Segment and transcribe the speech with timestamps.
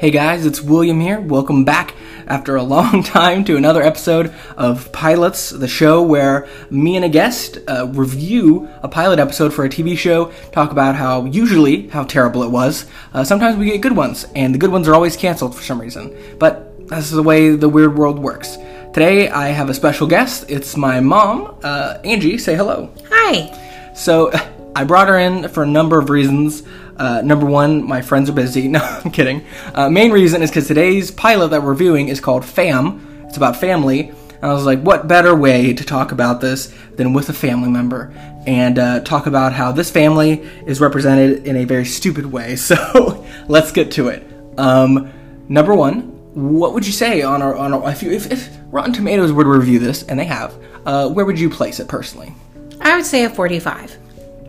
[0.00, 1.20] Hey guys, it's William here.
[1.20, 1.94] Welcome back
[2.26, 7.08] after a long time to another episode of Pilots, the show where me and a
[7.10, 12.04] guest uh, review a pilot episode for a TV show, talk about how usually how
[12.04, 12.86] terrible it was.
[13.12, 15.78] Uh, sometimes we get good ones, and the good ones are always canceled for some
[15.78, 16.16] reason.
[16.38, 18.56] But that's the way the weird world works.
[18.94, 20.46] Today I have a special guest.
[20.48, 22.38] It's my mom, uh, Angie.
[22.38, 22.90] Say hello.
[23.10, 23.92] Hi.
[23.94, 24.32] So
[24.74, 26.62] I brought her in for a number of reasons.
[27.00, 28.68] Uh, number one, my friends are busy.
[28.70, 29.44] No, I'm kidding.
[29.74, 33.24] Uh, main reason is because today's pilot that we're reviewing is called Fam.
[33.26, 34.10] It's about family.
[34.10, 37.70] And I was like, what better way to talk about this than with a family
[37.70, 38.12] member
[38.46, 42.56] and uh, talk about how this family is represented in a very stupid way.
[42.56, 44.22] So let's get to it.
[44.58, 45.10] Um,
[45.48, 46.02] number one,
[46.34, 49.44] what would you say on our on our, if, you, if, if Rotten Tomatoes were
[49.44, 50.54] to review this, and they have,
[50.84, 52.34] uh, where would you place it personally?
[52.82, 53.96] I would say a 45.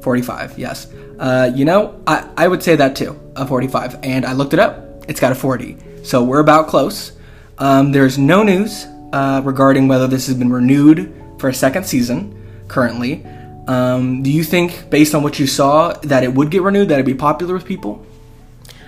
[0.01, 0.87] 45, yes.
[1.21, 3.99] Uh, you know, I, I would say that too, a 45.
[4.03, 5.77] And I looked it up, it's got a 40.
[6.03, 7.11] So we're about close.
[7.59, 12.35] Um, there's no news uh, regarding whether this has been renewed for a second season
[12.67, 13.23] currently.
[13.67, 16.95] Um, do you think, based on what you saw, that it would get renewed, that
[16.95, 18.03] it'd be popular with people?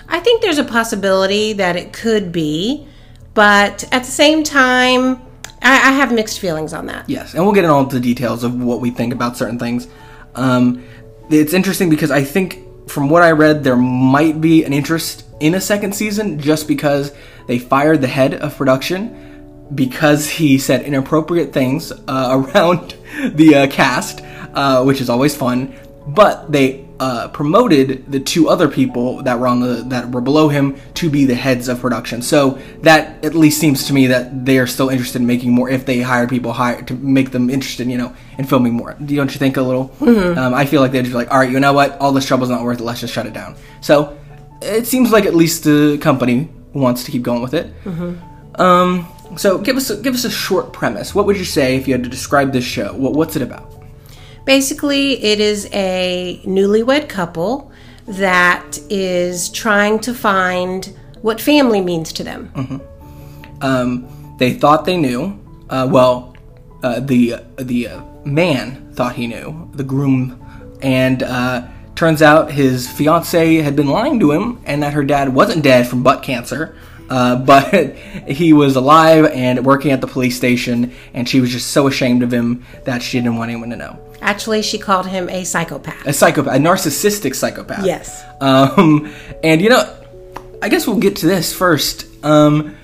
[0.09, 2.87] I think there's a possibility that it could be,
[3.35, 5.21] but at the same time,
[5.61, 7.07] I, I have mixed feelings on that.
[7.07, 9.87] Yes, and we'll get into all the details of what we think about certain things.
[10.35, 10.83] Um,
[11.29, 15.55] it's interesting because I think from what I read, there might be an interest in
[15.55, 17.13] a second season just because
[17.47, 19.19] they fired the head of production
[19.73, 22.95] because he said inappropriate things uh, around
[23.33, 24.21] the uh, cast,
[24.53, 25.73] uh, which is always fun.
[26.07, 30.47] But they uh, promoted the two other people that were on the that were below
[30.47, 32.21] him to be the heads of production.
[32.21, 35.69] So that at least seems to me that they are still interested in making more
[35.69, 38.93] if they hire people hire to make them interested, you know, in filming more.
[38.93, 39.89] Don't you think a little?
[39.99, 40.37] Mm-hmm.
[40.37, 42.49] Um, I feel like they're just like, all right, you know what, all this trouble's
[42.49, 42.83] not worth it.
[42.83, 43.55] Let's just shut it down.
[43.81, 44.17] So
[44.61, 47.73] it seems like at least the company wants to keep going with it.
[47.83, 48.61] Mm-hmm.
[48.61, 51.15] Um, so give us a, give us a short premise.
[51.15, 52.93] What would you say if you had to describe this show?
[52.93, 53.82] What, what's it about?
[54.45, 57.71] Basically, it is a newlywed couple
[58.07, 62.51] that is trying to find what family means to them.
[62.53, 63.63] Mm-hmm.
[63.63, 65.39] Um, they thought they knew.
[65.69, 66.35] Uh, well,
[66.83, 70.39] uh, the the uh, man thought he knew the groom,
[70.81, 75.33] and uh, turns out his fiance had been lying to him, and that her dad
[75.33, 76.75] wasn't dead from butt cancer.
[77.09, 77.95] Uh, but
[78.27, 82.23] he was alive and working at the police station, and she was just so ashamed
[82.23, 83.99] of him that she didn't want anyone to know.
[84.21, 86.05] Actually, she called him a psychopath.
[86.05, 87.85] A psychopath, a narcissistic psychopath.
[87.85, 88.23] Yes.
[88.39, 89.97] Um, and you know,
[90.61, 92.07] I guess we'll get to this first.
[92.23, 92.77] Um,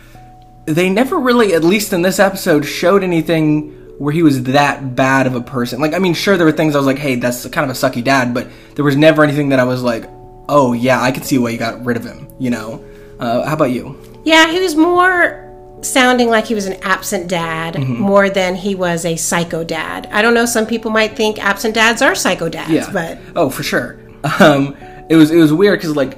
[0.66, 5.28] they never really, at least in this episode, showed anything where he was that bad
[5.28, 5.80] of a person.
[5.80, 7.80] Like, I mean, sure, there were things I was like, hey, that's kind of a
[7.80, 10.06] sucky dad, but there was never anything that I was like,
[10.48, 12.84] oh, yeah, I could see why you got rid of him, you know?
[13.20, 13.98] Uh, how about you?
[14.24, 15.46] Yeah, he was more
[15.82, 17.94] sounding like he was an absent dad mm-hmm.
[17.94, 20.08] more than he was a psycho dad.
[20.12, 20.46] I don't know.
[20.46, 22.92] Some people might think absent dads are psycho dads, yeah.
[22.92, 24.00] but oh, for sure.
[24.40, 24.76] Um,
[25.10, 26.18] it was it was weird because like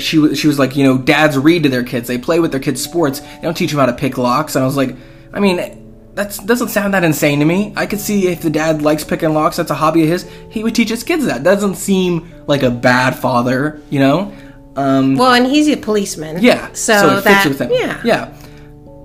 [0.00, 2.50] she was she was like you know dads read to their kids, they play with
[2.50, 4.96] their kids' sports, they don't teach them how to pick locks, and I was like,
[5.32, 5.84] I mean.
[6.14, 7.72] That doesn't sound that insane to me.
[7.76, 10.64] I could see if the dad likes picking locks, that's a hobby of his, he
[10.64, 11.44] would teach his kids that.
[11.44, 14.32] Doesn't seem like a bad father, you know?
[14.78, 16.42] Um, well, and he's a policeman.
[16.42, 16.72] Yeah.
[16.72, 17.70] So, so that, with him.
[17.72, 18.00] Yeah.
[18.04, 18.34] Yeah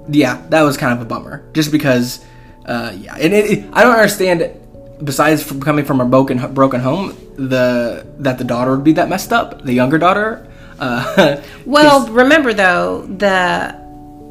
[0.07, 1.44] yeah, that was kind of a bummer.
[1.53, 2.23] Just because,
[2.66, 4.59] uh, yeah, and it, it, I don't understand.
[5.03, 9.09] Besides from coming from a broken broken home, the that the daughter would be that
[9.09, 10.47] messed up, the younger daughter.
[10.79, 13.84] Uh, well, remember though the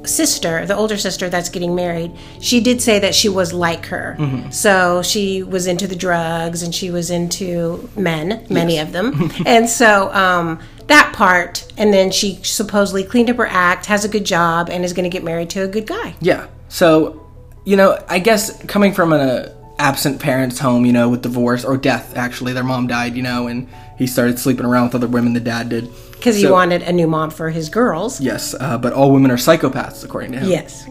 [0.04, 4.16] sister, the older sister that's getting married, she did say that she was like her.
[4.18, 4.50] Mm-hmm.
[4.50, 8.86] So she was into the drugs and she was into men, many yes.
[8.86, 9.30] of them.
[9.46, 14.08] and so um, that part, and then she supposedly cleaned up her act, has a
[14.08, 16.14] good job, and is going to get married to a good guy.
[16.20, 16.48] Yeah.
[16.68, 17.28] So,
[17.64, 21.76] you know, I guess coming from an absent parent's home, you know, with divorce or
[21.76, 23.68] death, actually, their mom died, you know, and
[23.98, 25.90] he started sleeping around with other women, the dad did.
[26.12, 28.20] Because he wanted a new mom for his girls.
[28.20, 30.50] Yes, uh, but all women are psychopaths, according to him.
[30.50, 30.88] Yes.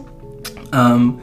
[0.72, 1.18] Um,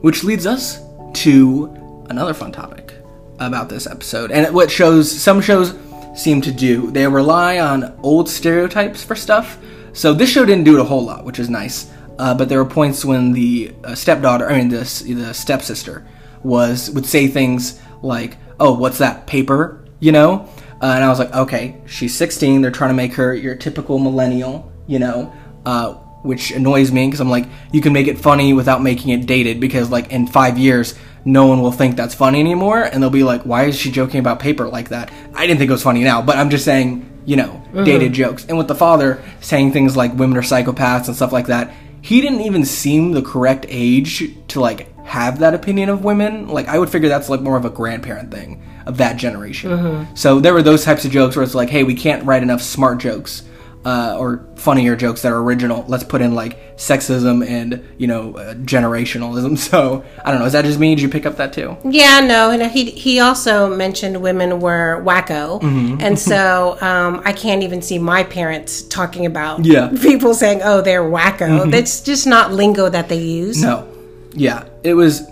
[0.00, 0.80] which leads us
[1.14, 2.92] to another fun topic
[3.38, 4.30] about this episode.
[4.30, 5.74] And what shows, some shows
[6.14, 6.90] seem to do.
[6.90, 9.58] They rely on old stereotypes for stuff.
[9.92, 11.90] So this show didn't do it a whole lot, which is nice.
[12.18, 16.06] Uh, but there were points when the uh, stepdaughter, I mean the the stepsister,
[16.42, 20.48] was would say things like, "Oh, what's that paper?" You know,
[20.82, 22.60] uh, and I was like, "Okay, she's 16.
[22.60, 25.32] They're trying to make her your typical millennial." You know,
[25.64, 29.26] uh, which annoys me because I'm like, you can make it funny without making it
[29.26, 30.94] dated because like in five years,
[31.24, 34.20] no one will think that's funny anymore, and they'll be like, "Why is she joking
[34.20, 37.08] about paper like that?" I didn't think it was funny now, but I'm just saying,
[37.24, 37.84] you know, uh-huh.
[37.84, 38.44] dated jokes.
[38.48, 42.20] And with the father saying things like women are psychopaths and stuff like that, he
[42.20, 46.48] didn't even seem the correct age to like have that opinion of women.
[46.48, 49.72] Like I would figure that's like more of a grandparent thing of that generation.
[49.72, 50.14] Uh-huh.
[50.14, 52.60] So there were those types of jokes where it's like, hey, we can't write enough
[52.60, 53.44] smart jokes
[53.84, 55.84] uh, or funnier jokes that are original.
[55.88, 59.58] Let's put in like sexism and you know uh, generationalism.
[59.72, 60.46] So I don't know.
[60.46, 60.94] Is that just me?
[60.94, 61.76] Did you pick up that too?
[61.84, 66.00] Yeah, no, and he he also mentioned women were wacko, Mm-hmm.
[66.00, 69.88] and so um, I can't even see my parents talking about Yeah.
[69.88, 69.96] Mm-hmm.
[70.08, 73.60] people saying, "Oh, they're wacko." That's just not lingo that they use.
[73.62, 73.88] No.
[74.34, 75.22] Yeah, it was.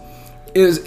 [0.55, 0.81] It was.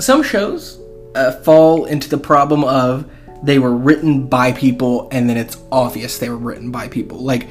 [0.00, 0.78] Some shows
[1.14, 3.04] uh, fall into the problem of
[3.42, 7.18] they were written by people, and then it's obvious they were written by people.
[7.18, 7.48] Like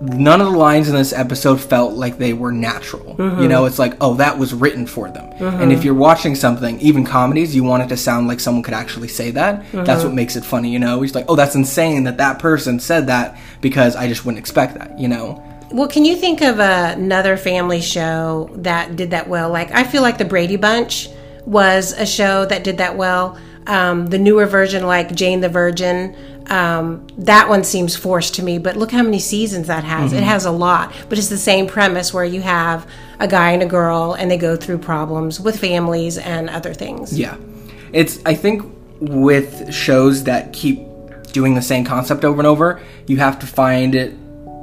[0.00, 3.08] none of the lines in this episode felt like they were natural.
[3.10, 3.48] You mm-hmm.
[3.48, 5.30] know, it's like, oh, that was written for them.
[5.32, 5.62] Mm-hmm.
[5.62, 8.74] And if you're watching something, even comedies, you want it to sound like someone could
[8.74, 9.64] actually say that.
[9.72, 10.14] That's what mm-hmm.
[10.14, 10.70] makes it funny.
[10.70, 14.24] You know, it's like, oh, that's insane that that person said that because I just
[14.24, 14.98] wouldn't expect that.
[14.98, 15.42] You know.
[15.72, 19.50] Well, can you think of another family show that did that well?
[19.50, 21.10] Like, I feel like the Brady Bunch
[21.44, 23.38] was a show that did that well.
[23.68, 26.16] Um, the newer version, like Jane the Virgin,
[26.50, 28.58] um, that one seems forced to me.
[28.58, 30.12] But look how many seasons that has.
[30.12, 32.88] It has a lot, but it's the same premise where you have
[33.20, 37.18] a guy and a girl, and they go through problems with families and other things.
[37.18, 37.36] Yeah.
[37.92, 38.64] It's I think
[39.00, 40.80] with shows that keep
[41.32, 44.14] doing the same concept over and over, you have to find it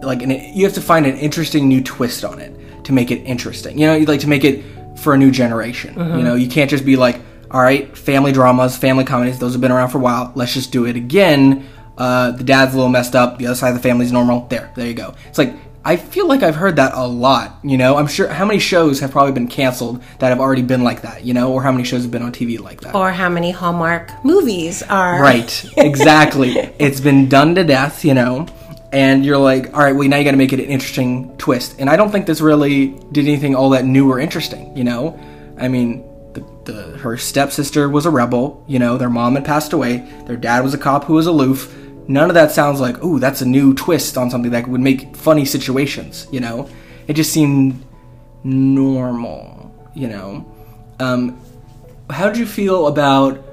[0.01, 2.54] like an you have to find an interesting new twist on it
[2.86, 3.78] to make it interesting.
[3.78, 4.63] You know, you'd like to make it
[5.00, 5.94] for a new generation.
[6.18, 7.19] You know, you can't just be like,
[7.56, 10.34] all right, family dramas, family comedies, those have been around for a while.
[10.36, 11.66] Let's just do it again.
[11.98, 13.40] Uh, the dad's a little messed up.
[13.40, 14.46] The other side of the family's normal.
[14.48, 15.16] There, there you go.
[15.30, 15.54] It's like
[15.86, 17.60] I feel like I've heard that a lot.
[17.63, 20.84] You know, I'm sure how many shows have probably been canceled that have already been
[20.84, 21.24] like that.
[21.24, 22.94] You know, or how many shows have been on TV like that.
[22.94, 26.58] Or how many Hallmark movies are Right, exactly.
[26.78, 28.48] it's been done to death, you know,
[28.92, 31.78] and you're like, all right, well, now you got to make it an interesting twist.
[31.80, 35.18] And I don't think this really did anything all that new or interesting, you know.
[35.58, 36.04] I mean,
[36.65, 38.97] the, her stepsister was a rebel, you know.
[38.97, 39.97] Their mom had passed away.
[40.25, 41.73] Their dad was a cop who was aloof.
[42.07, 45.15] None of that sounds like, ooh, that's a new twist on something that would make
[45.15, 46.69] funny situations, you know.
[47.07, 47.83] It just seemed
[48.44, 50.45] normal, you know.
[51.00, 51.39] Um,
[52.09, 53.44] how did you feel about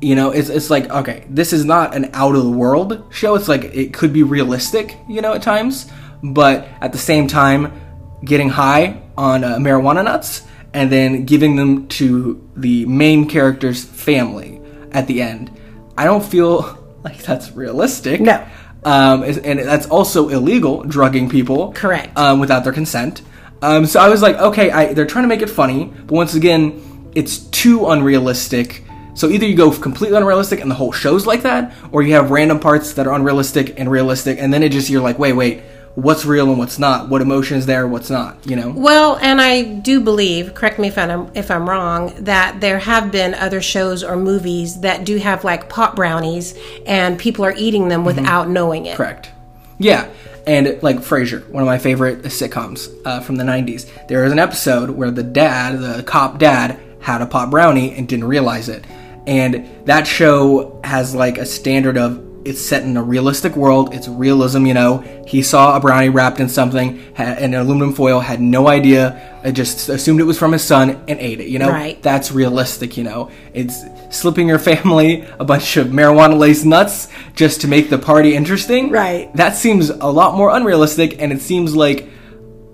[0.00, 3.34] you know it's, it's like okay this is not an out of the world show
[3.34, 5.90] it's like it could be realistic you know at times
[6.22, 7.80] but at the same time
[8.24, 10.46] getting high on uh, marijuana nuts
[10.78, 14.60] and then giving them to the main character's family
[14.92, 15.50] at the end
[15.96, 18.46] i don't feel like that's realistic No.
[18.84, 22.16] um, and that's also illegal drugging people Correct.
[22.16, 23.22] um, without their consent
[23.60, 26.34] um, so i was like okay I, they're trying to make it funny but once
[26.34, 28.84] again it's too unrealistic
[29.14, 32.30] so either you go completely unrealistic and the whole show's like that, or you have
[32.30, 35.62] random parts that are unrealistic and realistic, and then it just you're like, wait, wait,
[35.98, 37.08] what's real and what's not?
[37.08, 37.86] What emotion is there?
[37.86, 38.46] What's not?
[38.46, 38.70] You know?
[38.70, 43.10] Well, and I do believe, correct me if I'm if I'm wrong, that there have
[43.10, 46.56] been other shows or movies that do have like pot brownies
[46.86, 48.96] and people are eating them without knowing it.
[48.96, 49.30] Correct.
[49.78, 50.08] Yeah,
[50.46, 53.88] and like Frasier, one of my favorite sitcoms uh, from the '90s.
[54.06, 58.08] There is an episode where the dad, the cop dad, had a pot brownie and
[58.08, 58.84] didn't realize it,
[59.26, 63.94] and that show has like a standard of it's set in a realistic world.
[63.94, 64.98] It's realism, you know.
[65.26, 69.50] He saw a brownie wrapped in something, had, in aluminum foil, had no idea, uh,
[69.50, 71.48] just assumed it was from his son and ate it.
[71.48, 72.02] You know, Right.
[72.02, 72.96] that's realistic.
[72.96, 77.90] You know, it's slipping your family a bunch of marijuana laced nuts just to make
[77.90, 78.90] the party interesting.
[78.90, 79.34] Right.
[79.36, 82.08] That seems a lot more unrealistic, and it seems like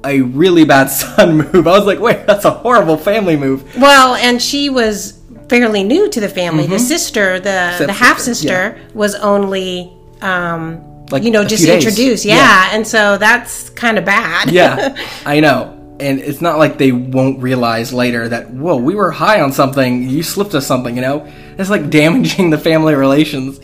[0.04, 1.66] a really bad son move.
[1.66, 3.64] I was like, wait, that's a horrible family move.
[3.76, 6.66] Well, and she was fairly new to the family.
[6.66, 7.90] The sister, the the Mm-hmm.
[8.04, 12.24] Half sister, was only um, Like you know just introduced.
[12.24, 12.36] Yeah.
[12.36, 12.74] Yeah.
[12.74, 14.50] and so that's kind of bad.
[14.50, 14.96] Yeah,
[15.26, 15.80] I know.
[16.00, 20.08] And it's not like they won't realize later that, whoa, we were high on something,
[20.08, 21.24] you slipped us something, you know?
[21.56, 23.60] It's like damaging the family relations.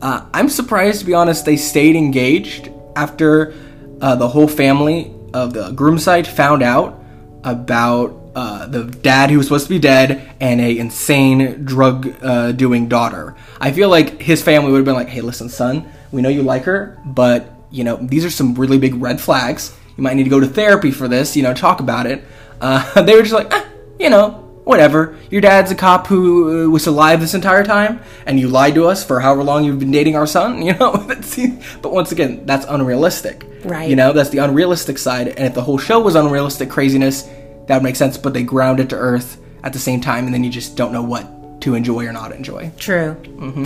[0.00, 3.52] Uh, I'm surprised, to be honest, they stayed engaged after
[4.00, 7.02] uh, the whole family of the groom side found out
[7.42, 12.52] about uh, the dad who was supposed to be dead and a insane drug uh,
[12.52, 13.34] doing daughter.
[13.60, 16.42] I feel like his family would have been like, "Hey, listen, son, we know you
[16.42, 19.76] like her, but you know these are some really big red flags.
[19.96, 21.36] You might need to go to therapy for this.
[21.36, 22.24] You know, talk about it."
[22.60, 23.64] Uh, they were just like, eh,
[23.98, 25.16] "You know, whatever.
[25.30, 28.86] Your dad's a cop who uh, was alive this entire time, and you lied to
[28.86, 30.62] us for however long you've been dating our son.
[30.72, 30.92] You know,
[31.82, 33.44] but once again, that's unrealistic.
[33.64, 33.88] Right.
[33.88, 35.28] You know, that's the unrealistic side.
[35.28, 37.28] And if the whole show was unrealistic craziness,
[37.66, 38.16] that would make sense.
[38.18, 40.92] But they ground it to earth at the same time, and then you just don't
[40.92, 42.72] know what to enjoy or not enjoy.
[42.76, 43.16] True.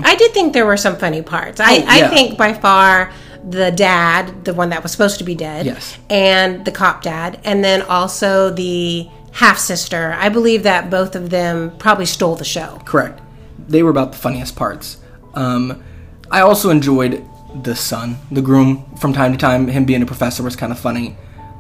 [0.04, 1.60] I did think there were some funny parts.
[1.60, 1.88] I, Mm-hmm.
[1.90, 2.06] Oh, yeah.
[2.06, 3.10] I think by far
[3.48, 5.96] the dad, the one that was supposed to be dead, Yes.
[6.10, 10.14] and the cop dad, and then also the half sister.
[10.18, 12.80] I believe that both of them probably stole the show.
[12.84, 13.20] Correct.
[13.68, 14.98] They were about the funniest parts.
[15.34, 15.82] Um,
[16.30, 17.24] I also enjoyed
[17.62, 19.68] the son, the groom, from time to time.
[19.68, 21.16] Him being a professor was kind of funny.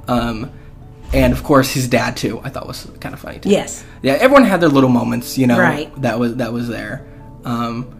[0.08, 0.50] Um,
[1.16, 2.40] and of course, his dad too.
[2.44, 3.48] I thought was kind of funny too.
[3.50, 3.84] Yes.
[4.02, 5.58] Yeah, everyone had their little moments, you know.
[5.58, 5.90] Right.
[6.02, 7.06] That was that was there.
[7.44, 7.92] Um,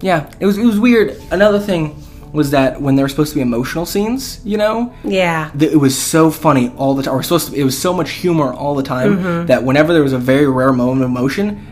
[0.00, 1.20] yeah, it was it was weird.
[1.30, 1.96] Another thing
[2.32, 5.50] was that when there were supposed to be emotional scenes, you know, Yeah.
[5.58, 7.14] th- it was so funny all the time.
[7.14, 9.46] Or supposed to, it was so much humor all the time Mm-hmm.
[9.46, 11.66] that whenever there was a very rare moment of emotion,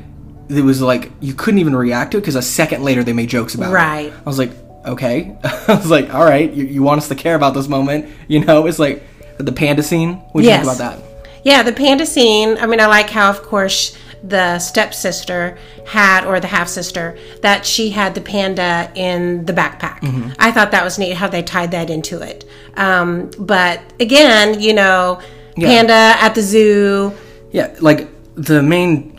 [0.49, 3.29] it was like you couldn't even react to it because a second later they made
[3.29, 4.07] jokes about Right.
[4.07, 4.13] it.
[4.13, 4.51] I was like,
[4.85, 5.37] okay.
[5.45, 8.45] I was like, all right, you, you want us to care about this moment, you
[8.45, 8.67] know?
[8.67, 9.05] It's like
[9.39, 10.15] the panda scene.
[10.33, 10.65] What do you Yes.
[10.67, 11.05] think about that?
[11.45, 12.59] Yeah, the panda scene.
[12.59, 17.65] I mean, I like how, of course, the stepsister had, or the half sister, that
[17.65, 20.01] she had the panda in the backpack.
[20.01, 20.31] Mm-hmm.
[20.39, 22.45] I thought that was neat how they tied that into it.
[22.77, 25.21] Um, but again, you know,
[25.57, 27.13] panda at the zoo.
[27.53, 29.15] Yeah, like the main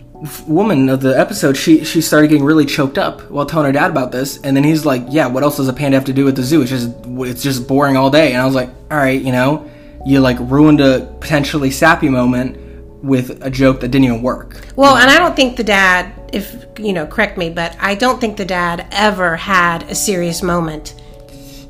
[0.48, 3.90] woman of the episode, she she started getting really choked up while telling her dad
[3.90, 6.26] about this, and then he's like, "Yeah, what else does a panda have to do
[6.26, 6.62] with the zoo?
[6.62, 9.70] It's just it's just boring all day." And I was like, "All right, you know,
[10.06, 12.58] you like ruined a potentially sappy moment
[13.04, 16.66] with a joke that didn't even work." Well, and I don't think the dad, if
[16.78, 20.96] you know, correct me, but I don't think the dad ever had a serious moment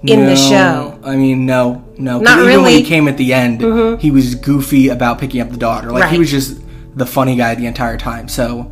[0.03, 0.97] in the show.
[1.03, 2.19] I mean, no, no.
[2.19, 2.71] Not even when really.
[2.75, 2.83] Mm-hmm.
[2.83, 5.91] he came at the end, he was goofy about picking up the daughter.
[5.91, 6.61] Like he was just
[6.95, 8.27] the funny guy the entire time.
[8.27, 8.71] So,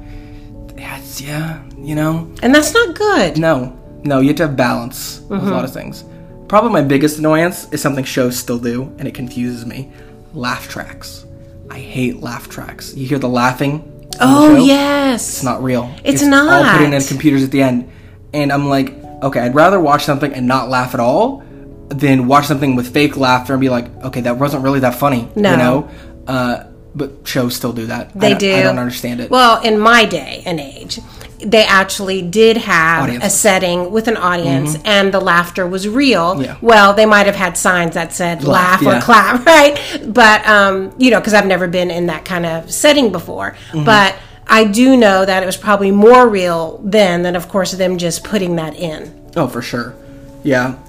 [0.78, 2.32] yeah, it's- yeah, you know.
[2.42, 3.38] And that's not good.
[3.38, 6.04] No, no, you have to have balance with a lot of things.
[6.48, 9.92] Probably my biggest annoyance is something shows still do, and it confuses me.
[10.34, 11.26] Laugh tracks.
[11.70, 12.96] I hate laugh tracks.
[12.96, 13.82] You hear the laughing.
[14.20, 15.28] on the Oh, yes.
[15.28, 15.94] It's not real.
[16.04, 17.02] It's all put in not.
[17.02, 17.90] in computers at the end,
[18.34, 21.44] and I'm like, okay, I'd rather watch something and not laugh at all
[21.90, 25.28] than watch something with fake laughter and be like, okay, that wasn't really that funny.
[25.36, 25.52] No.
[25.52, 25.90] You know.
[26.28, 26.64] Uh,
[26.96, 28.12] but shows still do that.
[28.18, 28.56] They don't- do.
[28.56, 29.30] I don't understand it.
[29.30, 31.00] Well, in my day and age,
[31.40, 33.26] they actually did have Audience.
[33.26, 36.34] a setting with an audience and the laughter was real.
[36.34, 36.42] Mm-hmm.
[36.42, 36.58] Yeah.
[36.62, 38.98] Well, they might have had signs that said laugh, yeah.
[38.98, 40.02] or clap, right?
[40.08, 43.52] But, um, you know, because I've never been in that kind of setting before.
[43.72, 43.86] Mm-hmm.
[43.86, 44.18] But
[44.48, 48.24] I do know that it was probably more real then than, of course, them just
[48.24, 49.30] putting that in.
[49.36, 49.94] Oh, for sure.
[50.44, 50.80] Yeah.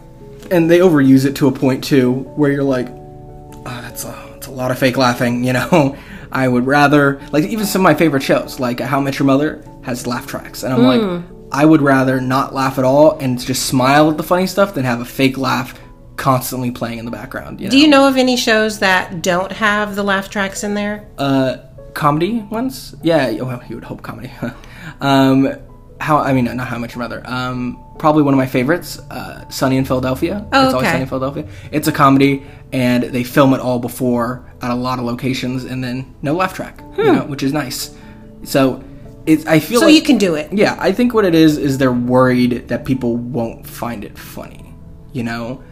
[0.50, 4.46] And they overuse it to a point too, where you're like, oh, that's a, that's
[4.46, 5.96] a lot of fake laughing, you know?
[6.30, 9.24] I would rather, like, even some of my favorite shows, like How I Met Your
[9.26, 10.62] Mother, has laugh tracks.
[10.62, 14.22] And I'm like, I would rather not laugh at all and just smile at the
[14.22, 15.78] funny stuff than have a fake laugh
[16.16, 17.60] constantly playing in the background.
[17.60, 17.70] You know?
[17.70, 21.08] Do you know of any shows that don't have the laugh tracks in there?
[21.18, 21.58] uh,
[21.94, 22.94] comedy ones?
[23.02, 24.30] Yeah, well, you would hope comedy.
[25.00, 25.52] um,
[26.00, 27.22] how I mean, not how much your mother.
[27.24, 30.46] Um, probably one of my favorites, uh, Sunny in Philadelphia.
[30.52, 30.88] Oh, it's always.
[30.88, 31.48] Sunny in Philadelphia.
[31.72, 35.82] It's a comedy, and they film it all before at a lot of locations, and
[35.82, 37.96] then no laugh track, you know, which is nice.
[38.44, 38.84] So,
[39.26, 39.80] it's I feel.
[39.80, 40.52] So like you can do it.
[40.52, 44.74] yeah, I think what it is is they're worried that people won't find it funny,
[45.12, 45.62] you know.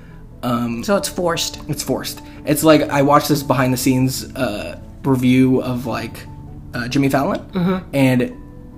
[0.43, 1.61] Um, So it's forced.
[1.69, 2.21] it's forced.
[2.45, 6.27] It's like I watched this behind the scenes uh, review of like
[6.75, 7.41] uh, Jimmy Fallon,
[7.93, 8.33] and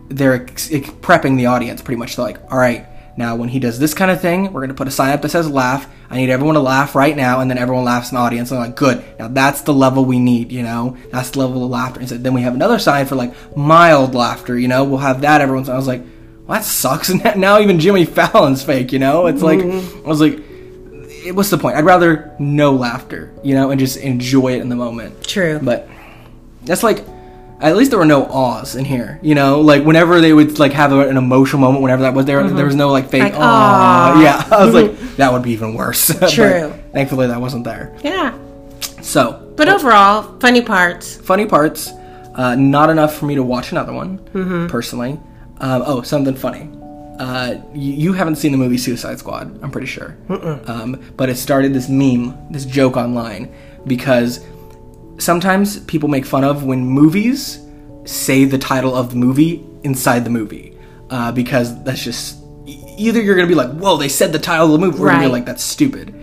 [0.09, 2.17] they're ex- ex- prepping the audience pretty much.
[2.17, 2.87] They're like, all right,
[3.19, 5.29] now when he does this kind of thing, we're gonna put a sign up that
[5.29, 5.87] says laugh.
[6.09, 8.51] I need everyone to laugh right now, and then everyone laughs in the audience.
[8.51, 9.05] And I'm like, good.
[9.19, 10.53] Now that's the level we need.
[10.53, 12.01] You know, that's the level of laughter.
[12.01, 14.59] And so then we have another sign for like mild laughter.
[14.59, 15.41] You know, we'll have that.
[15.41, 15.69] Everyone's.
[15.69, 16.03] I was like,
[16.47, 17.11] well, that sucks.
[17.25, 18.93] And now even Jimmy Fallon's fake.
[18.93, 20.07] You know, it's like mm-hmm.
[20.07, 20.43] I was like
[21.33, 21.77] what's the point?
[21.77, 25.25] I'd rather no laughter, you know, and just enjoy it in the moment.
[25.25, 25.59] True.
[25.63, 25.89] But
[26.63, 27.05] that's like,
[27.61, 29.61] at least there were no awes in here, you know.
[29.61, 32.65] Like whenever they would like have a, an emotional moment, whenever that was there, there
[32.67, 34.21] was no like fake Like, aw.
[34.23, 36.07] Yeah, I was like, that would be even worse.
[36.33, 36.73] True.
[36.93, 37.95] thankfully, that wasn't there.
[38.03, 38.37] yeah.
[39.03, 41.17] So But overall, funny parts.
[41.17, 41.91] funny parts,
[42.35, 44.19] uh, not enough for me to watch another one
[44.69, 45.19] personally.
[45.61, 46.71] Um, oh, something funny.
[47.19, 50.17] Uh, you, you haven't seen the movie Suicide Squad, I'm pretty sure.
[50.67, 53.53] Um, but it started this meme, this joke online,
[53.87, 54.45] because
[55.19, 57.61] sometimes people make fun of when movies
[58.05, 60.77] say the title of the movie inside the movie,
[61.11, 62.39] uh, because that's just
[62.97, 65.11] either you're gonna be like, "Whoa, they said the title of the movie," or you're
[65.11, 66.15] gonna be like, "That's stupid."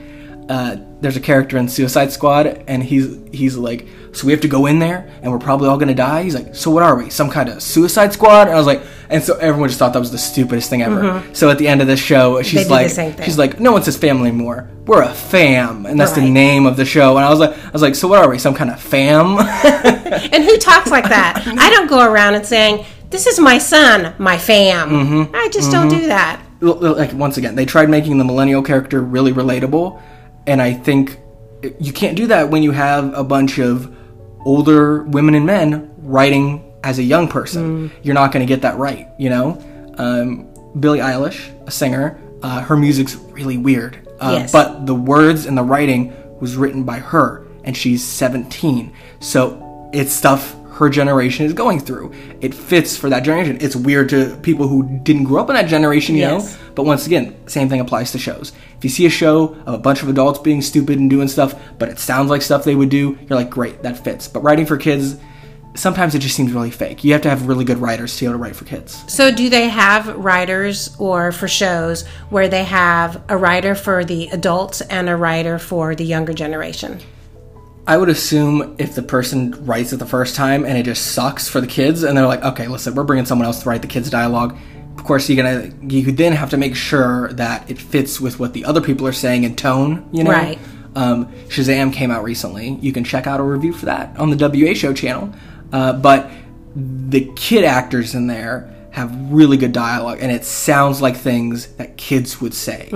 [0.49, 4.47] uh, there's a character in Suicide Squad, and he's he's like, so we have to
[4.47, 6.23] go in there, and we're probably all gonna die.
[6.23, 7.09] He's like, so what are we?
[7.09, 8.47] Some kind of Suicide Squad?
[8.47, 11.23] And I was like, and so everyone just thought that was the stupidest thing ever.
[11.33, 12.91] So at the end of the show, she's like,
[13.23, 14.69] she's like, no one says family anymore.
[14.85, 17.17] We're a fam, and that's the name of the show.
[17.17, 18.37] And I was like, I was like, so what are we?
[18.37, 19.37] Some kind of fam?
[20.33, 21.43] and who talks like that?
[21.57, 25.35] I don't go around and saying, "This is my son, my fam." Mm-hmm.
[25.35, 26.41] I just don't do that.
[26.61, 30.01] Like once again, they tried making the millennial character really relatable,
[30.45, 31.19] and I think
[31.79, 33.95] you can't do that when you have a bunch of
[34.45, 37.91] older women and men writing as a young person.
[38.03, 39.59] You're not going to get that right, you know.
[39.97, 40.47] Um,
[40.79, 44.51] Billie Eilish, a singer, uh, her music's really weird, uh, Yes.
[44.51, 50.13] but the words and the writing was written by her, and she's 17, so it's
[50.13, 52.11] stuff her generation is going through.
[52.41, 53.57] It fits for that generation.
[53.61, 56.53] It's weird to people who didn't grow up in that generation, you Yes.
[56.53, 56.59] know.
[56.75, 58.51] But once again, same thing applies to shows.
[58.77, 61.55] If you see a show of a bunch of adults being stupid and doing stuff,
[61.79, 64.27] but it sounds like stuff they would do, you're like, great, that fits.
[64.27, 65.15] But writing for kids,
[65.75, 67.03] sometimes it just seems really fake.
[67.03, 69.03] You have to have really good writers to be able to write for kids.
[69.11, 74.27] So, do they have writers or for shows where they have a writer for the
[74.29, 76.99] adults and a writer for the younger generation?
[77.87, 81.47] I would assume if the person writes it the first time and it just sucks
[81.47, 83.87] for the kids, and they're like, okay, listen, we're bringing someone else to write the
[83.87, 84.57] kids' dialogue.
[84.97, 88.53] Of course, you're gonna you then have to make sure that it fits with what
[88.53, 90.09] the other people are saying in tone.
[90.11, 90.59] You know, Right.
[90.95, 92.77] Um, Shazam came out recently.
[92.81, 95.33] You can check out a review for that on the WA Show channel.
[95.71, 96.29] Uh, but
[96.75, 101.97] the kid actors in there have really good dialogue, and it sounds like things that
[101.97, 102.89] kids would say.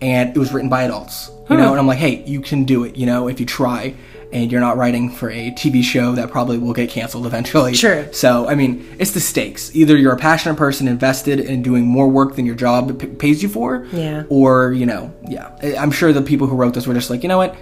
[0.00, 1.70] And it was written by adults, you know.
[1.70, 3.94] And I'm like, hey, you can do it, you know, if you try.
[4.32, 7.72] And you're not writing for a TV show that probably will get canceled eventually.
[7.74, 8.08] True.
[8.12, 9.70] So, I mean, it's the stakes.
[9.76, 13.44] Either you're a passionate person invested in doing more work than your job p- pays
[13.44, 14.24] you for, Yeah.
[14.30, 15.54] or, you know, yeah.
[15.78, 17.54] I'm sure the people who wrote this were just like, you know what?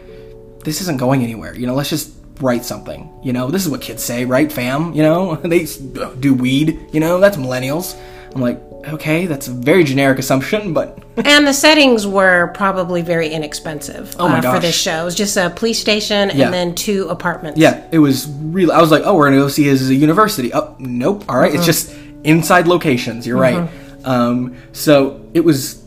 [0.65, 1.55] This isn't going anywhere.
[1.55, 2.11] You know, let's just
[2.41, 3.11] write something.
[3.23, 4.93] You know, this is what kids say, right, fam?
[4.95, 5.67] You know, they
[6.21, 7.99] do weed, you know, that's millennials.
[8.35, 8.59] I'm like,
[8.89, 14.27] okay, that's a very generic assumption, but And the settings were probably very inexpensive Oh
[14.29, 15.03] my uh, for this show.
[15.03, 16.47] It was just a police station Yeah.
[16.47, 17.61] and then two apartments.
[17.61, 20.53] yeah, it was really, I was like, oh, we're gonna go see his university.
[20.55, 21.25] Oh, nope.
[21.29, 23.27] All right, it's just inside locations.
[23.27, 23.69] You're right.
[24.05, 25.85] Um, so it was,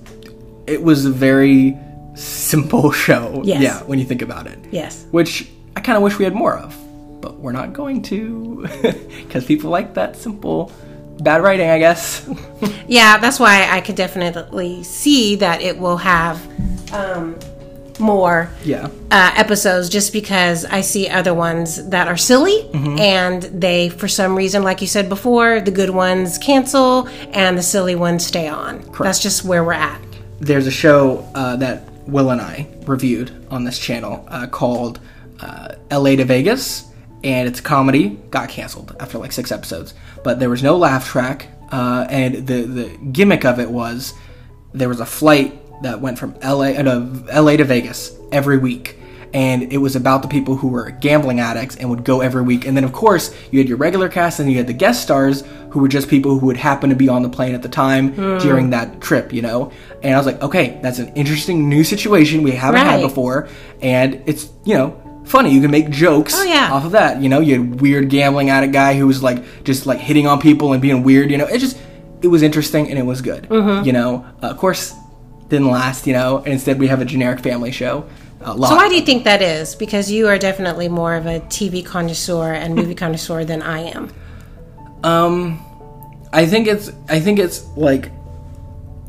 [0.67, 1.77] it was a very
[2.13, 3.41] simple show.
[3.43, 3.61] Yes.
[3.61, 4.59] Yeah, when you think about it.
[4.71, 5.05] Yes.
[5.11, 6.75] which I kind of wish we had more of,
[7.21, 8.67] but we're not going to
[9.23, 10.71] because people like that simple
[11.19, 12.27] bad writing, I guess.
[12.87, 16.39] Yeah, that's why I could definitely see that it will have
[16.93, 17.35] um,
[17.99, 22.99] more yeah, uh, episodes just because I see other ones that are silly Mm-hmm.
[22.99, 27.63] and they, for some reason, like you said before, the good ones cancel and the
[27.63, 28.81] silly ones stay on.
[28.99, 29.99] That's just where we're at.
[30.39, 34.99] there's a show uh, that Will and I reviewed on this channel uh, called
[35.39, 36.15] uh, L.A.
[36.15, 36.85] to Vegas,
[37.23, 38.09] and it's a comedy.
[38.29, 39.93] Got canceled after like six episodes,
[40.23, 44.13] but there was no laugh track, uh, and the the gimmick of it was
[44.73, 48.99] there was a flight that went from LA uh, LA to Vegas every week.
[49.33, 52.65] And it was about the people who were gambling addicts and would go every week.
[52.65, 55.43] And then, of course, you had your regular cast and you had the guest stars
[55.71, 58.15] who were just people who would happen to be on the plane at the time
[58.39, 59.73] during that trip, you know?
[60.03, 63.49] And I was like, okay, that's an interesting new situation we haven't had before.
[63.81, 65.51] And it's, you know, funny.
[65.51, 66.69] You can make jokes Oh, yeah.
[66.71, 67.21] off of that.
[67.21, 70.39] You know, you had weird gambling addict guy who was like just like hitting on
[70.39, 71.45] people and being weird, you know?
[71.47, 71.77] It just,
[72.21, 73.43] it was interesting and it was good.
[73.43, 73.85] Mm-hmm.
[73.85, 74.93] You know, uh, of course,
[75.49, 78.07] didn't last, you know, and instead we have a generic family show.
[78.43, 79.73] So why do you think that is?
[79.75, 84.11] Because you are definitely more of a TV connoisseur and movie connoisseur than I am.
[85.03, 85.59] Um,
[86.31, 88.11] I think it's I think it's like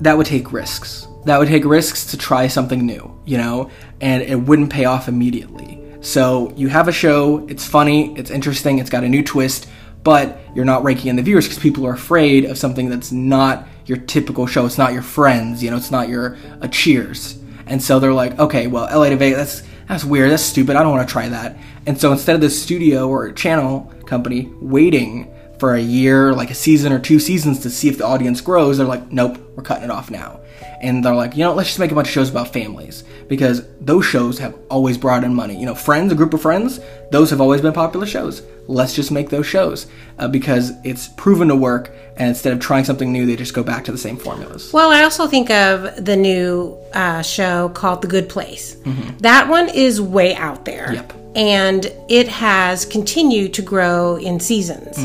[0.01, 1.07] that would take risks.
[1.25, 5.09] That would take risks to try something new, you know, and it wouldn't pay off
[5.09, 5.83] immediately.
[6.07, 9.67] So you have a show, it's funny, it's interesting, it's got a new twist,
[10.05, 13.67] but you're not raking in the viewers because people are afraid of something that's not
[13.87, 14.65] your typical show.
[14.67, 18.39] It's not your friends, you know, it's not your a Cheers, and so they're like,
[18.39, 21.29] okay, well, LA to Vegas, that's that's weird, that's stupid, I don't want to try
[21.29, 21.59] that.
[21.87, 26.55] And so instead of the studio or channel company waiting for a year, like a
[26.55, 29.83] season or two seasons to see if the audience grows, they're like, nope, we're cutting
[29.83, 30.36] it off now.
[30.81, 33.67] And they're like, you know, let's just make a bunch of shows about families because
[33.81, 35.59] those shows have always brought in money.
[35.59, 38.43] You know, Friends, a group of friends, those have always been popular shows.
[38.69, 39.87] Let's just make those shows
[40.19, 41.93] uh, because it's proven to work.
[42.17, 44.73] And instead of trying something new, they just go back to the same formulas.
[44.73, 48.77] Well, I also think of the new uh, show called The Good Place.
[49.21, 50.93] That one is way out there.
[50.95, 51.13] Yep.
[51.37, 54.97] And it has continued to grow in seasons.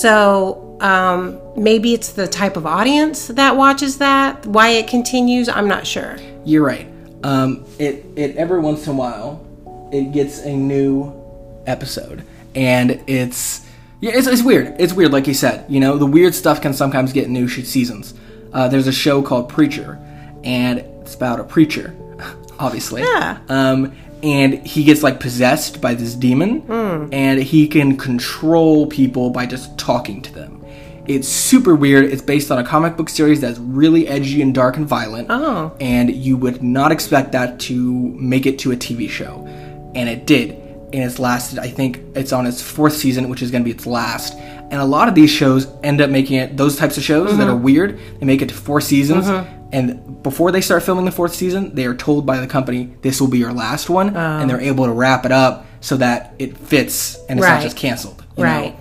[0.00, 5.48] So um, maybe it's the type of audience that watches that, why it continues.
[5.48, 6.16] I'm not sure.
[6.44, 6.88] You're right.
[7.22, 9.44] Um, it it every once in a while,
[9.92, 11.12] it gets a new
[11.66, 13.66] episode, and it's
[14.00, 14.74] yeah, it's, it's weird.
[14.78, 15.70] It's weird, like you said.
[15.70, 18.14] You know, the weird stuff can sometimes get new seasons.
[18.52, 19.98] Uh, there's a show called Preacher,
[20.42, 21.94] and it's about a preacher,
[22.58, 23.02] obviously.
[23.02, 23.38] Yeah.
[23.48, 26.62] Um, and he gets like possessed by this demon,
[27.12, 30.59] and he can control people by just talking to them.
[31.10, 32.04] It's super weird.
[32.04, 35.26] It's based on a comic book series that's really edgy and dark and violent.
[35.28, 35.76] Oh.
[35.80, 39.44] And you would not expect that to make it to a TV show.
[39.96, 40.52] And it did.
[40.92, 43.72] And it's lasted, I think it's on its fourth season, which is going to be
[43.72, 44.34] its last.
[44.34, 47.42] And a lot of these shows end up making it, those types of shows that
[47.42, 47.54] mm-hmm.
[47.54, 49.26] are weird, they make it to four seasons.
[49.26, 49.68] Mm-hmm.
[49.72, 53.20] And before they start filming the fourth season, they are told by the company, this
[53.20, 54.16] will be your last one.
[54.16, 54.20] Oh.
[54.20, 57.76] And they're able to wrap it up so that it fits and it's not just
[57.76, 58.24] canceled.
[58.36, 58.50] you know?
[58.50, 58.76] Right.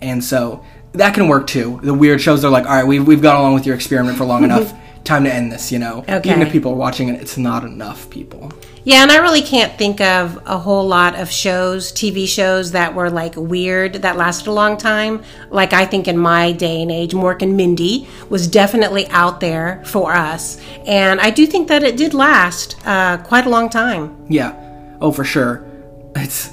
[0.00, 1.80] And so that can work too.
[1.82, 4.24] The weird shows they're like, all right, we've, we've gone along with your experiment for
[4.24, 4.72] long enough.
[5.04, 6.02] Time to end this, you know?
[6.08, 6.30] Okay.
[6.30, 8.50] Even if people are watching it, it's not enough people.
[8.84, 12.94] Yeah, and I really can't think of a whole lot of shows, TV shows that
[12.94, 15.22] were like weird that lasted a long time.
[15.50, 19.82] Like I think in my day and age, Mork and Mindy was definitely out there
[19.86, 24.26] for us, and I do think that it did last uh, quite a long time.
[24.28, 24.54] Yeah.
[25.00, 25.66] Oh, for sure.
[26.14, 26.50] It's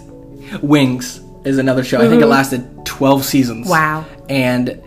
[0.61, 1.99] Wings is another show.
[1.99, 3.67] I think it lasted 12 seasons.
[3.67, 3.71] Mm-hmm.
[3.71, 4.05] Wow.
[4.31, 4.81] And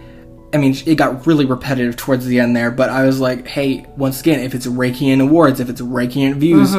[0.54, 3.84] I mean, it got really repetitive towards the end there, but I was like, hey,
[3.96, 6.74] once again, if it's raking in awards, if it's raking in views,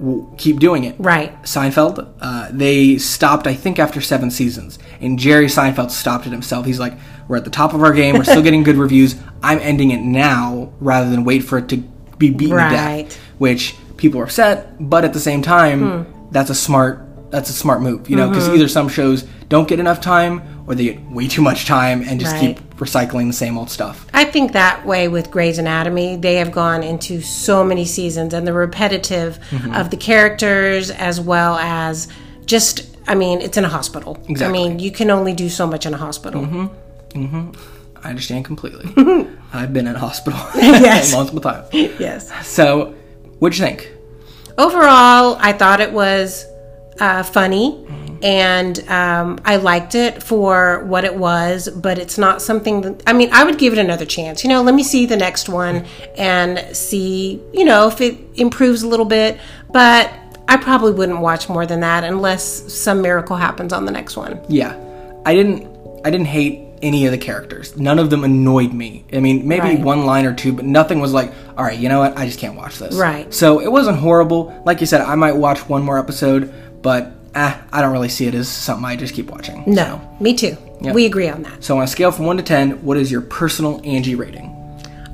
[0.00, 0.94] we'll keep doing it.
[0.94, 1.02] Mm-hmm.
[1.02, 1.42] Right.
[1.42, 4.78] Seinfeld, uh, they stopped, I think, after seven seasons.
[5.00, 6.64] And Jerry Seinfeld stopped it himself.
[6.66, 6.94] He's like,
[7.28, 8.16] we're at the top of our game.
[8.16, 9.14] We're still getting good reviews.
[9.42, 12.70] I'm ending it now rather than wait for it to be beaten to Right.
[13.08, 13.16] death.
[13.38, 17.82] Which people are upset, but at the same time, that's a smart that's a smart
[17.82, 21.26] move, you know, because either some shows don't get enough time or they get way
[21.28, 22.56] too much time and just Right.
[22.56, 24.06] keep recycling the same old stuff.
[24.14, 28.46] I think that way with Grey's Anatomy, they have gone into so many seasons and
[28.46, 29.74] the repetitive Mm-hmm.
[29.74, 32.08] of the characters as well as
[32.46, 34.16] just, I mean, it's in a hospital.
[34.28, 34.34] Exactly.
[34.44, 34.44] Mm-hmm.
[34.44, 36.70] I mean, you can only do so much in a hospital.
[37.14, 38.86] I understand completely.
[39.52, 41.12] I've been in a hospital Yes.
[41.12, 41.66] multiple times.
[41.72, 42.30] Yes.
[42.46, 42.94] So,
[43.38, 43.90] what'd you think?
[44.56, 46.44] Overall, I thought it was
[47.00, 47.86] uh, funny
[48.22, 53.12] and um, I liked it for what it was, but it's not something that, I
[53.12, 54.42] mean, I would give it another chance.
[54.42, 58.82] You know, let me see the next one and see, you know, if it improves
[58.82, 59.38] a little bit,
[59.70, 60.12] but
[60.48, 64.40] I probably wouldn't watch more than that unless some miracle happens on the next one.
[64.48, 64.74] Yeah,
[65.24, 65.68] I didn't.
[66.04, 67.76] I didn't hate any of the characters.
[67.76, 69.04] None of them annoyed me.
[69.12, 69.80] I mean, maybe Right.
[69.80, 72.16] one line or two, but nothing was like, all right, you know what?
[72.16, 72.94] I just can't watch this.
[72.94, 73.32] Right.
[73.34, 74.62] So it wasn't horrible.
[74.64, 78.26] Like you said, I might watch one more episode, but ah, I don't really see
[78.26, 79.64] it as something I just keep watching.
[79.66, 80.56] No, me too.
[80.80, 81.64] We agree on that.
[81.64, 84.54] So on a scale from one to ten, what is your personal Angie rating?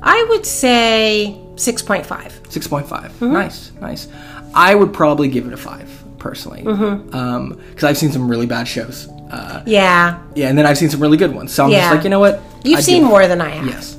[0.03, 2.51] I would say 6.5.
[2.51, 3.11] Six point five.
[3.13, 3.33] Mm-hmm.
[3.33, 4.07] Nice, nice.
[4.53, 7.85] I would probably give it a five personally, because Mm-hmm.
[7.85, 9.09] I've seen some really bad shows.
[9.31, 10.19] Uh, Yeah.
[10.35, 11.51] yeah, and then I've seen some really good ones.
[11.53, 11.79] So I'm Yeah.
[11.81, 12.41] just like, you know what?
[12.63, 13.65] You've I'd seen more than I have.
[13.65, 13.97] Yes.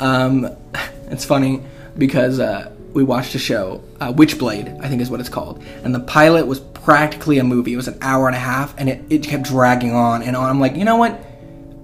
[0.00, 0.48] Um,
[1.10, 1.62] it's funny
[1.96, 5.94] because uh, we watched a show, uh, Witchblade, I think is what it's called, and
[5.94, 7.72] the pilot was practically a movie.
[7.72, 10.48] It was an hour and a half, and it, it kept dragging on and on.
[10.48, 11.20] I'm like, you know what?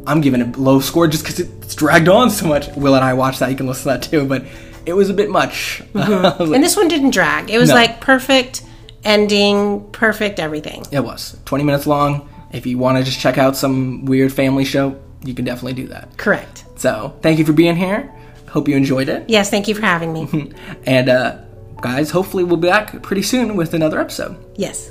[0.07, 2.69] I'm giving it a low score just because it's dragged on so much.
[2.77, 3.51] Will and I watched that.
[3.51, 4.45] You can listen to that too, but
[4.87, 5.83] it was a bit much.
[5.95, 7.51] Was like, And this one didn't drag.
[7.51, 7.75] It was No.
[7.75, 8.63] like perfect
[9.05, 10.85] ending, perfect everything.
[10.91, 12.29] it was 20 minutes long.
[12.53, 15.89] If you want to just check out some weird family show, you can definitely do
[15.89, 16.17] that.
[16.17, 16.65] Correct.
[16.77, 18.13] So thank you for being here.
[18.51, 19.29] Hope you enjoyed it.
[19.29, 20.53] Yes, thank you for having me.
[20.87, 21.39] And uh,
[21.81, 24.37] guys, hopefully we'll be back pretty soon with another episode.
[24.57, 24.91] yes.